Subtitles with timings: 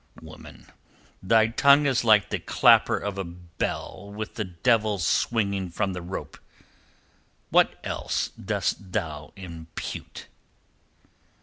[0.19, 0.65] "Woman,
[1.21, 6.01] thy tongue is like the clapper of a bell with the devil swinging from the
[6.01, 6.39] rope.
[7.51, 10.25] What else dost thou impute?"